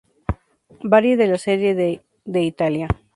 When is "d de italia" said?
1.75-2.87